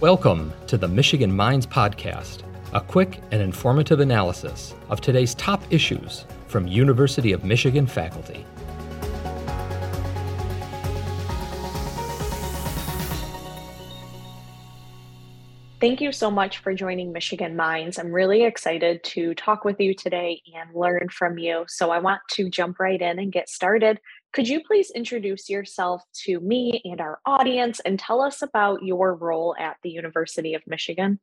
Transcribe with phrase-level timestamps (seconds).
[0.00, 2.38] Welcome to the Michigan Minds Podcast,
[2.72, 8.46] a quick and informative analysis of today's top issues from University of Michigan faculty.
[15.82, 17.98] Thank you so much for joining Michigan Minds.
[17.98, 21.66] I'm really excited to talk with you today and learn from you.
[21.68, 24.00] So, I want to jump right in and get started.
[24.32, 29.16] Could you please introduce yourself to me and our audience and tell us about your
[29.16, 31.18] role at the University of Michigan?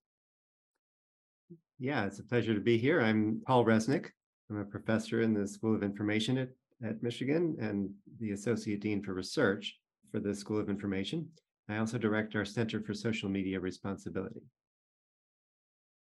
[1.80, 3.00] Yeah, it's a pleasure to be here.
[3.00, 4.08] I'm Paul Resnick.
[4.50, 6.50] I'm a professor in the School of Information at,
[6.84, 9.78] at Michigan and the Associate Dean for Research
[10.12, 11.30] for the School of Information.
[11.70, 14.42] I also direct our Center for Social Media Responsibility.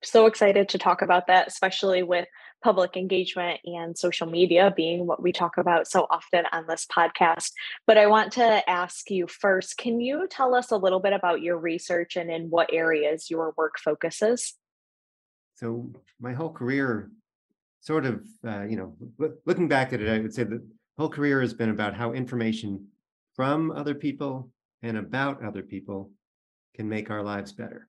[0.06, 2.28] So excited to talk about that, especially with
[2.62, 7.50] public engagement and social media being what we talk about so often on this podcast.
[7.88, 11.42] But I want to ask you first can you tell us a little bit about
[11.42, 14.54] your research and in what areas your work focuses?
[15.56, 17.10] So, my whole career,
[17.80, 18.96] sort of, uh, you know,
[19.44, 20.64] looking back at it, I would say the
[20.98, 22.86] whole career has been about how information
[23.34, 24.50] from other people
[24.82, 26.12] and about other people
[26.76, 27.88] can make our lives better.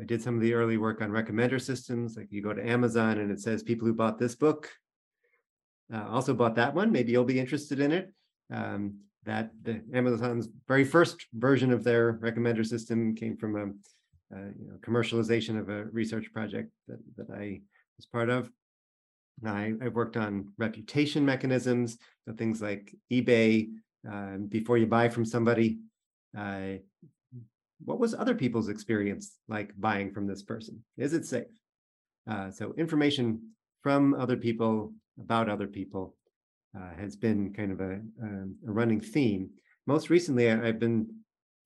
[0.00, 3.18] I did some of the early work on recommender systems, like you go to Amazon
[3.18, 4.70] and it says people who bought this book
[5.92, 6.92] uh, also bought that one.
[6.92, 8.12] Maybe you'll be interested in it.
[8.52, 14.40] Um, that the Amazon's very first version of their recommender system came from a, a
[14.58, 17.60] you know, commercialization of a research project that, that I
[17.98, 18.50] was part of.
[19.44, 23.68] I, I worked on reputation mechanisms, so things like eBay,
[24.10, 25.78] uh, before you buy from somebody,
[26.36, 26.78] uh,
[27.84, 30.82] what was other people's experience like buying from this person?
[30.96, 31.46] Is it safe?
[32.28, 33.40] Uh, so information
[33.82, 36.14] from other people about other people
[36.76, 39.50] uh, has been kind of a, um, a, running theme.
[39.86, 41.06] Most recently, I, have been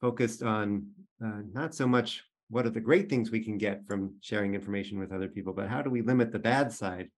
[0.01, 0.87] focused on
[1.25, 4.99] uh, not so much what are the great things we can get from sharing information
[4.99, 7.09] with other people, but how do we limit the bad side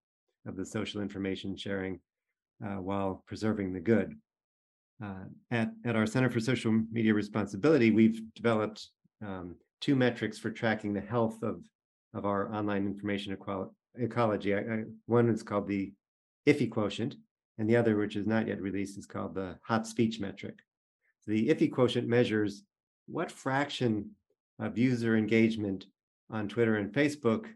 [0.46, 1.98] of the social information sharing
[2.64, 4.14] uh, while preserving the good?
[5.02, 8.88] Uh, at, at our Center for Social Media Responsibility, we've developed
[9.24, 11.62] um, two metrics for tracking the health of,
[12.14, 13.36] of our online information
[13.98, 14.54] ecology.
[14.54, 15.92] I, I, one is called the
[16.46, 17.16] Iffy quotient,
[17.58, 20.58] and the other, which is not yet released, is called the hot speech metric.
[21.22, 22.62] So the Iffy quotient measures
[23.06, 24.10] what fraction
[24.58, 25.86] of user engagement
[26.30, 27.46] on Twitter and Facebook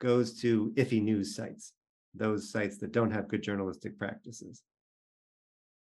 [0.00, 1.72] goes to iffy news sites,
[2.14, 4.62] those sites that don't have good journalistic practices.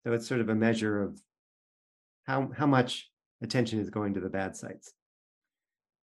[0.05, 1.19] So it's sort of a measure of
[2.27, 3.11] how, how much
[3.43, 4.93] attention is going to the bad sites.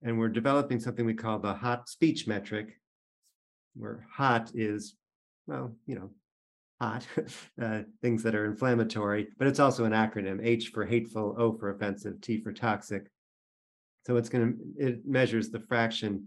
[0.03, 2.75] And we're developing something we call the hot speech metric,
[3.75, 4.94] where hot is,
[5.47, 6.10] well, you know,
[6.81, 7.06] hot,
[7.62, 11.71] uh, things that are inflammatory, but it's also an acronym H for hateful, O for
[11.71, 13.11] offensive, T for toxic.
[14.06, 16.26] So it's going to, it measures the fraction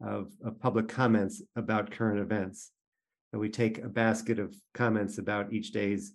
[0.00, 2.70] of, of public comments about current events.
[3.32, 6.14] So we take a basket of comments about each day's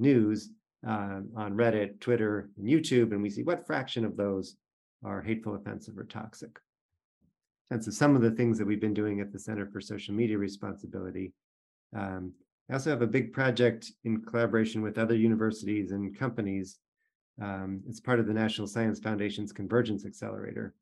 [0.00, 0.50] news
[0.86, 4.56] uh, on Reddit, Twitter, and YouTube, and we see what fraction of those
[5.04, 6.58] are hateful, offensive, or toxic.
[7.70, 10.14] And so some of the things that we've been doing at the Center for Social
[10.14, 11.32] Media Responsibility.
[11.96, 12.32] Um,
[12.68, 16.78] I also have a big project in collaboration with other universities and companies.
[17.40, 20.74] Um, it's part of the National Science Foundation's Convergence Accelerator.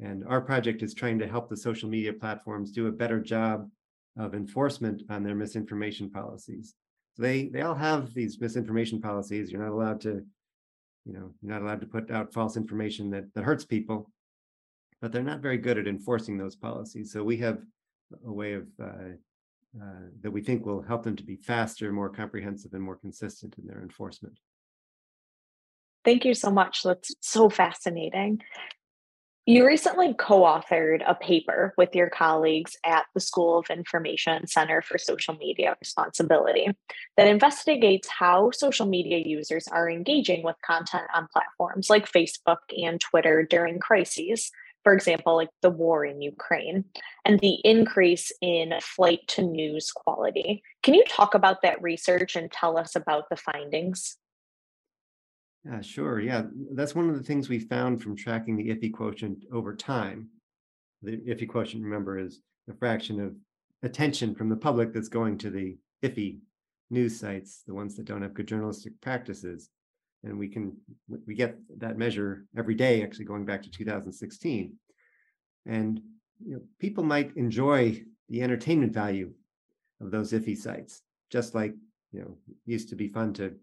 [0.00, 3.68] And our project is trying to help the social media platforms do a better job
[4.18, 6.74] of enforcement on their misinformation policies.
[7.18, 9.50] They they all have these misinformation policies.
[9.50, 10.24] You're not allowed to,
[11.04, 14.10] you know, you're not allowed to put out false information that that hurts people,
[15.00, 17.12] but they're not very good at enforcing those policies.
[17.12, 17.58] So we have
[18.26, 19.16] a way of uh,
[19.80, 23.56] uh, that we think will help them to be faster, more comprehensive, and more consistent
[23.58, 24.38] in their enforcement.
[26.04, 26.82] Thank you so much.
[26.82, 28.42] That's so fascinating.
[29.44, 34.82] You recently co authored a paper with your colleagues at the School of Information Center
[34.82, 36.68] for Social Media Responsibility
[37.16, 43.00] that investigates how social media users are engaging with content on platforms like Facebook and
[43.00, 44.52] Twitter during crises,
[44.84, 46.84] for example, like the war in Ukraine,
[47.24, 50.62] and the increase in flight to news quality.
[50.84, 54.18] Can you talk about that research and tell us about the findings?
[55.64, 56.18] Yeah, sure.
[56.20, 60.28] Yeah, that's one of the things we found from tracking the iffy quotient over time.
[61.02, 63.36] The iffy quotient, remember, is the fraction of
[63.82, 66.40] attention from the public that's going to the iffy
[66.90, 69.70] news sites, the ones that don't have good journalistic practices.
[70.24, 70.76] And we can
[71.26, 74.74] we get that measure every day, actually going back to 2016.
[75.66, 76.00] And
[76.44, 79.32] you know, people might enjoy the entertainment value
[80.00, 81.74] of those iffy sites, just like
[82.12, 82.36] you know,
[82.66, 83.54] used to be fun to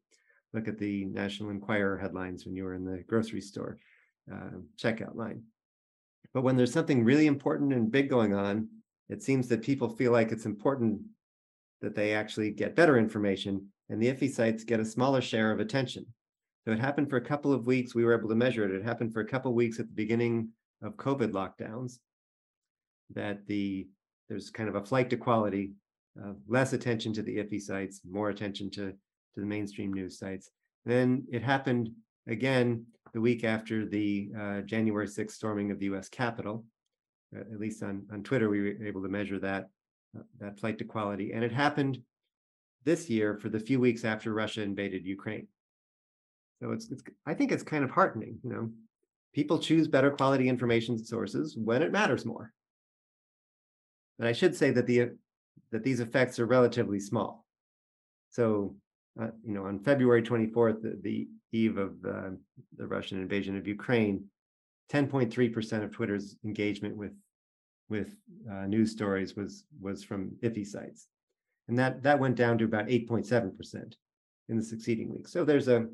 [0.54, 3.78] look at the National Enquirer headlines when you were in the grocery store.
[4.32, 5.44] uh, checkout line.
[6.34, 8.68] But when there's something really important and big going on,
[9.10, 11.02] it seems that people feel like it's important
[11.82, 15.60] that they actually get better information, and the iffy sites get a smaller share of
[15.60, 16.06] attention.
[16.66, 17.96] So it happened for a couple of weeks.
[17.96, 18.76] We were able to measure it.
[18.76, 20.50] It happened for a couple of weeks at the beginning
[20.84, 22.00] of COVID lockdowns.
[23.16, 23.88] That the
[24.28, 25.72] there's kind of a flight to quality,
[26.22, 28.94] uh, less attention to the iffy sites, more attention to
[29.36, 30.50] to the mainstream news sites.
[30.86, 31.92] Then it happened
[32.28, 36.10] again the week after the uh, January 6th storming of the U.S.
[36.10, 36.66] Capitol.
[37.36, 39.70] At least on on Twitter, we were able to measure that
[40.18, 42.00] uh, that flight to quality, and it happened
[42.86, 45.48] this year for the few weeks after Russia invaded Ukraine.
[46.62, 48.70] So it's, it's I think it's kind of heartening, you know.
[49.34, 52.52] People choose better quality information sources when it matters more.
[54.18, 55.12] But I should say that the
[55.72, 57.46] that these effects are relatively small.
[58.32, 58.76] So,
[59.20, 62.30] uh, you know, on February 24th, the, the eve of uh,
[62.78, 64.24] the Russian invasion of Ukraine,
[64.92, 67.14] 10.3% of Twitter's engagement with
[67.90, 68.16] with
[68.52, 71.08] uh, news stories was was from iffy sites,
[71.68, 73.94] and that that went down to about 8.7%
[74.48, 75.28] in the succeeding week.
[75.28, 75.88] So there's a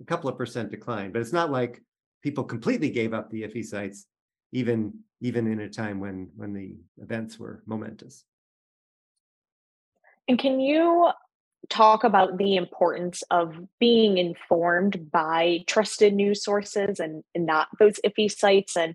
[0.00, 1.82] a couple of percent decline, but it's not like
[2.22, 4.06] people completely gave up the iffy sites,
[4.52, 4.92] even
[5.22, 8.24] even in a time when when the events were momentous.
[10.28, 11.10] And can you
[11.68, 18.30] talk about the importance of being informed by trusted news sources and, not those iffy
[18.30, 18.94] sites and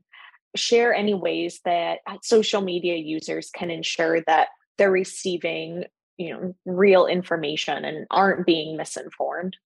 [0.55, 5.85] share any ways that uh, social media users can ensure that they're receiving
[6.17, 9.57] you know real information and aren't being misinformed.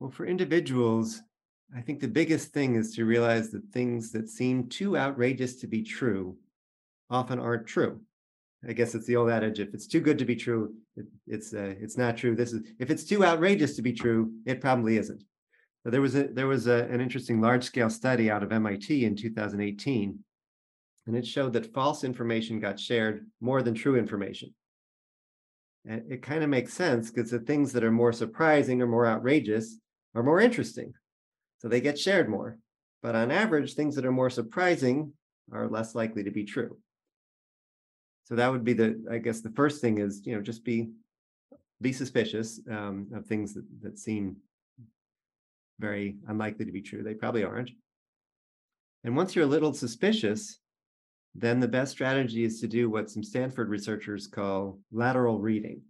[0.00, 1.22] Well for individuals
[1.76, 5.66] i think the biggest thing is to realize that things that seem too outrageous to
[5.66, 6.36] be true
[7.10, 8.00] often aren't true
[8.68, 11.54] i guess it's the old adage if it's too good to be true it, it's
[11.54, 14.96] uh, it's not true this is if it's too outrageous to be true it probably
[14.96, 15.22] isn't
[15.84, 19.16] there was a there was a, an interesting large scale study out of MIT in
[19.16, 20.18] 2018,
[21.06, 24.54] and it showed that false information got shared more than true information.
[25.86, 29.06] And it kind of makes sense because the things that are more surprising or more
[29.06, 29.78] outrageous
[30.14, 30.92] are more interesting,
[31.58, 32.58] so they get shared more.
[33.02, 35.14] But on average, things that are more surprising
[35.50, 36.76] are less likely to be true.
[38.30, 40.90] So that would be the I guess the first thing is you know just be
[41.82, 44.36] be suspicious um, of things that, that seem
[45.80, 47.02] very unlikely to be true.
[47.02, 47.70] They probably aren't.
[49.02, 50.58] And once you're a little suspicious,
[51.34, 55.80] then the best strategy is to do what some Stanford researchers call lateral reading,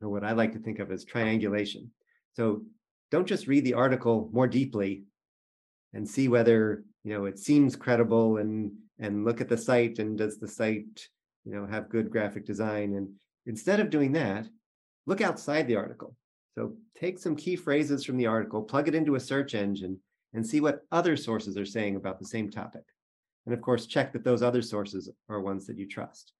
[0.00, 1.90] or what I like to think of as triangulation.
[2.34, 2.62] So
[3.10, 5.04] don't just read the article more deeply
[5.92, 10.16] and see whether you know it seems credible and and look at the site and
[10.16, 11.08] does the site
[11.44, 13.08] you know have good graphic design and
[13.46, 14.46] instead of doing that
[15.06, 16.16] look outside the article
[16.54, 19.98] so take some key phrases from the article, plug it into a search engine,
[20.34, 22.82] and see what other sources are saying about the same topic.
[23.46, 26.32] And of course, check that those other sources are ones that you trust.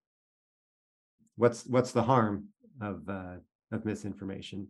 [1.37, 2.48] What's what's the harm
[2.81, 3.37] of uh,
[3.72, 4.69] of misinformation?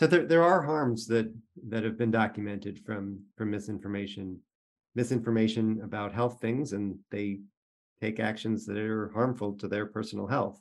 [0.00, 1.32] So there, there are harms that
[1.68, 4.40] that have been documented from from misinformation,
[4.94, 7.40] misinformation about health things, and they
[8.02, 10.60] take actions that are harmful to their personal health.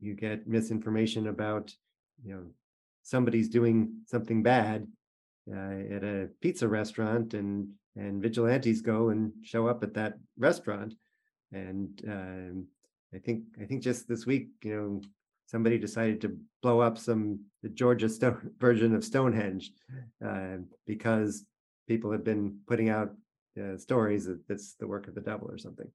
[0.00, 1.72] You, get misinformation about
[2.24, 2.44] you know
[3.02, 3.76] somebody's doing
[4.06, 4.86] something bad
[5.54, 10.94] uh, at a pizza restaurant and and vigilantes go and show up at that restaurant
[11.52, 12.66] and um,
[13.14, 15.00] i think i think just this week you know
[15.46, 19.70] somebody decided to blow up some the georgia stone version of stonehenge
[20.26, 21.44] uh, because
[21.86, 23.10] people have been putting out
[23.60, 25.90] uh, stories that that's the work of the devil or something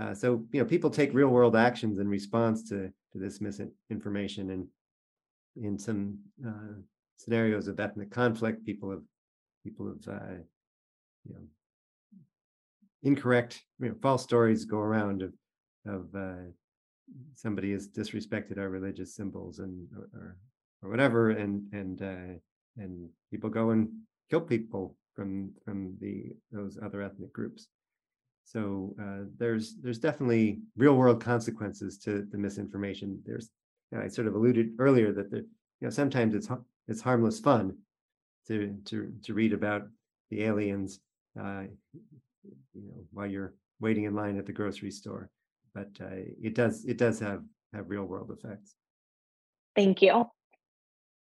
[0.00, 4.50] uh, so you know people take real world actions in response to to this misinformation
[4.50, 4.66] and
[5.56, 6.80] in some uh,
[7.16, 9.02] scenarios of ethnic conflict, people have
[9.64, 10.34] people have uh,
[11.28, 11.42] you know
[13.02, 15.32] incorrect, you know, false stories go around of
[15.86, 16.48] of uh,
[17.34, 20.36] somebody has disrespected our religious symbols and or
[20.82, 22.34] or whatever, and and uh,
[22.76, 23.88] and people go and
[24.30, 27.68] kill people from from the those other ethnic groups.
[28.50, 33.22] So uh, there's there's definitely real world consequences to the misinformation.
[33.24, 33.48] There's
[33.96, 35.46] I sort of alluded earlier that the, you
[35.82, 36.48] know sometimes it's
[36.88, 37.76] it's harmless fun
[38.48, 39.86] to to to read about
[40.30, 40.98] the aliens,
[41.40, 41.62] uh,
[42.42, 45.30] you know, while you're waiting in line at the grocery store.
[45.72, 46.08] But uh,
[46.42, 48.74] it does it does have have real world effects.
[49.76, 50.24] Thank you.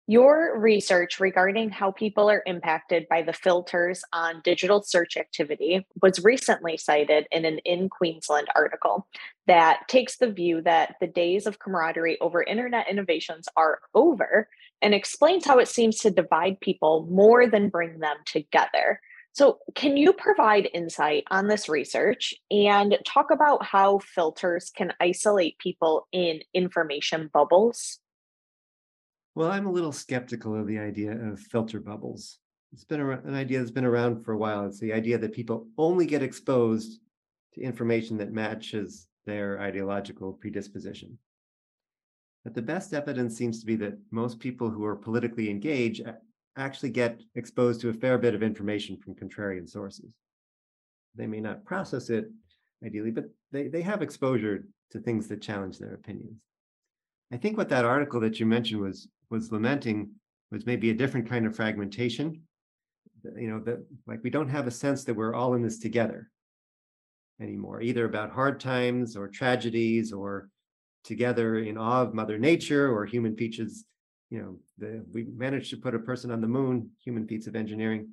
[0.09, 6.25] Your research regarding how people are impacted by the filters on digital search activity was
[6.25, 9.07] recently cited in an In Queensland article
[9.47, 14.49] that takes the view that the days of camaraderie over internet innovations are over
[14.83, 19.01] and explains how it seems to divide people more than bring them together.
[19.35, 25.59] So, can you provide insight on this research and talk about how filters can isolate
[25.59, 28.02] people in information bubbles?
[29.35, 32.39] Well, I'm a little skeptical of the idea of filter bubbles.
[32.73, 34.67] It's been an idea that's been around for a while.
[34.67, 37.01] It's the idea that people only get exposed
[37.55, 41.19] to information that matches their ideological predisposition.
[42.45, 46.03] But the best evidence seems to be that most people who are politically engaged
[46.57, 50.15] actually get exposed to a fair bit of information from contrarian sources.
[51.15, 52.27] They may not process it
[52.85, 56.43] ideally, but they, they have exposure to things that challenge their opinions.
[57.33, 60.11] I think what that article that you mentioned was was lamenting
[60.53, 62.43] was maybe a different kind of fragmentation.
[63.37, 66.31] You know, that like we don't have a sense that we're all in this together
[67.41, 70.49] anymore, either about hard times or tragedies or
[71.03, 73.85] together in awe of Mother Nature or human features.
[74.31, 77.57] You know, the, we managed to put a person on the moon, human feats of
[77.57, 78.09] engineering.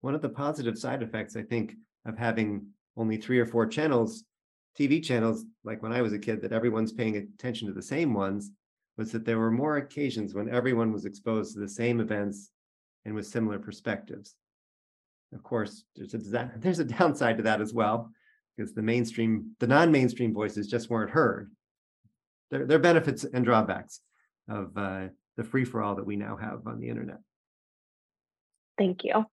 [0.00, 1.74] One of the positive side effects, I think,
[2.06, 4.24] of having only three or four channels,
[4.78, 8.14] TV channels, like when I was a kid, that everyone's paying attention to the same
[8.14, 8.50] ones,
[8.96, 12.50] was that there were more occasions when everyone was exposed to the same events
[13.04, 14.34] and with similar perspectives.
[15.34, 18.10] Of course, there's a, there's a downside to that as well,
[18.56, 21.50] because the mainstream, the non-mainstream voices just weren't heard.
[22.50, 24.00] There, there are benefits and drawbacks
[24.48, 27.18] of uh, the free-for-all that we now have on the internet.
[28.78, 29.24] Thank you.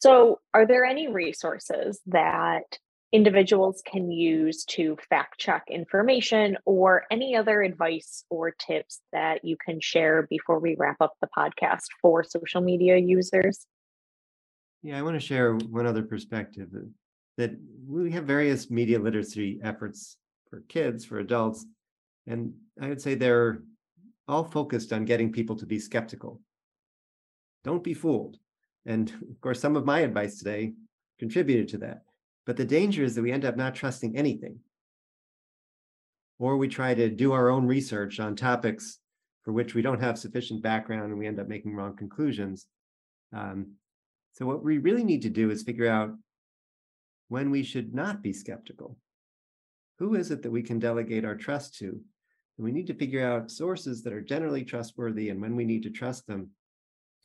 [0.00, 2.78] So, are there any resources that
[3.12, 9.56] individuals can use to fact check information or any other advice or tips that you
[9.64, 13.66] can share before we wrap up the podcast for social media users?
[14.82, 16.90] Yeah, I want to share one other perspective that,
[17.36, 17.50] that
[17.86, 20.16] we have various media literacy efforts
[20.48, 21.66] for kids, for adults,
[22.26, 23.62] and I would say they're
[24.28, 26.40] all focused on getting people to be skeptical.
[27.64, 28.38] Don't be fooled.
[28.86, 30.72] And of course, some of my advice today
[31.18, 32.02] contributed to that.
[32.46, 34.60] But the danger is that we end up not trusting anything.
[36.38, 38.98] Or we try to do our own research on topics
[39.42, 42.66] for which we don't have sufficient background and we end up making wrong conclusions.
[43.32, 43.74] Um,
[44.32, 46.10] so, what we really need to do is figure out
[47.28, 48.96] when we should not be skeptical.
[49.98, 51.88] Who is it that we can delegate our trust to?
[51.88, 55.82] And we need to figure out sources that are generally trustworthy and when we need
[55.84, 56.50] to trust them.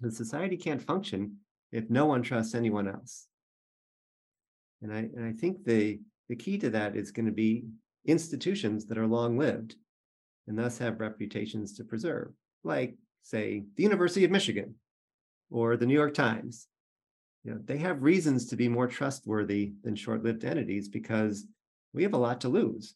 [0.01, 1.37] The society can't function
[1.71, 3.27] if no one trusts anyone else.
[4.81, 7.65] And I, and I think the, the key to that is going to be
[8.05, 9.75] institutions that are long lived
[10.47, 12.31] and thus have reputations to preserve,
[12.63, 14.75] like, say, the University of Michigan
[15.49, 16.67] or the New York Times.
[17.43, 21.45] You know, they have reasons to be more trustworthy than short lived entities because
[21.93, 22.95] we have a lot to lose.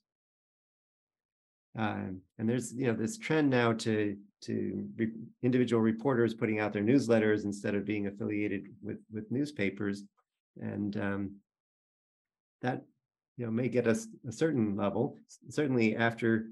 [1.77, 5.11] Um, and there's you know this trend now to to re-
[5.43, 10.03] individual reporters putting out their newsletters instead of being affiliated with with newspapers,
[10.59, 11.35] and um,
[12.61, 12.83] that
[13.37, 15.17] you know may get us a certain level.
[15.49, 16.47] Certainly, after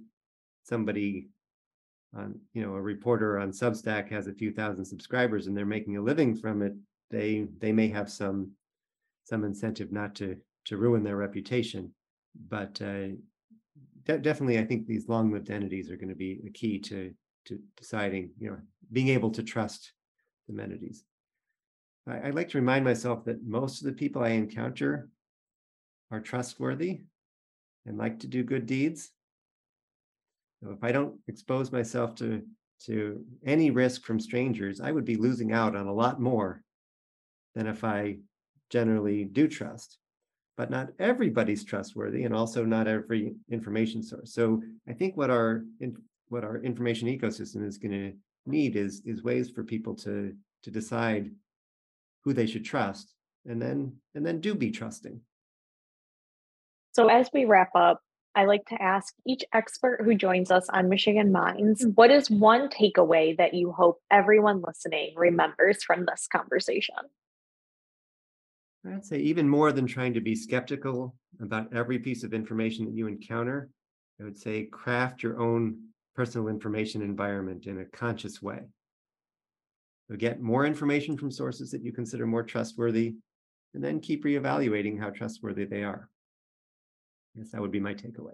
[0.64, 1.30] somebody
[2.16, 5.98] on you know a reporter on Substack has a few thousand subscribers and they're making
[5.98, 6.74] a living from it,
[7.12, 8.52] they they may have some
[9.24, 11.92] some incentive not to to ruin their reputation.
[12.50, 13.16] But uh,
[14.06, 17.14] de- definitely, I think these long-lived entities are going to be a key to
[17.46, 18.58] to deciding, you know,
[18.92, 19.94] being able to trust
[20.48, 21.04] the entities.
[22.08, 25.10] I, I like to remind myself that most of the people I encounter
[26.12, 27.02] are trustworthy
[27.86, 29.12] and like to do good deeds.
[30.62, 32.44] So if I don't expose myself to
[32.86, 36.62] to any risk from strangers, I would be losing out on a lot more
[37.56, 38.18] than if I
[38.70, 39.98] generally do trust.
[40.58, 44.34] But not everybody's trustworthy, and also not every information source.
[44.34, 45.64] So I think what our
[46.30, 48.14] what our information ecosystem is going to
[48.46, 50.34] need is is ways for people to
[50.64, 51.32] to decide
[52.24, 53.14] who they should trust,
[53.46, 55.22] and then and then do be trusting.
[56.98, 58.02] So, as we wrap up,
[58.34, 61.94] I like to ask each expert who joins us on Michigan Minds mm.
[61.94, 66.96] what is one takeaway that you hope everyone listening remembers from this conversation?
[68.84, 72.96] I'd say even more than trying to be skeptical about every piece of information that
[72.96, 73.70] you encounter,
[74.20, 75.78] I would say craft your own
[76.16, 78.62] personal information environment in a conscious way.
[80.10, 83.18] So get more information from sources that you consider more trustworthy,
[83.76, 86.10] and then keep reevaluating how trustworthy they are.
[87.38, 88.34] Yes, that would be my takeaway.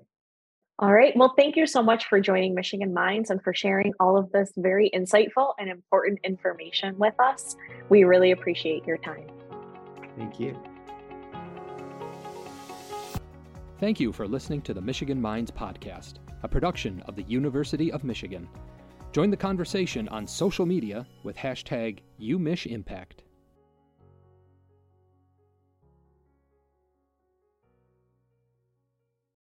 [0.79, 1.15] All right.
[1.15, 4.51] Well, thank you so much for joining Michigan Minds and for sharing all of this
[4.57, 7.55] very insightful and important information with us.
[7.89, 9.27] We really appreciate your time.
[10.17, 10.57] Thank you.
[13.79, 18.03] Thank you for listening to the Michigan Minds Podcast, a production of the University of
[18.03, 18.47] Michigan.
[19.11, 23.22] Join the conversation on social media with hashtag UMichImpact.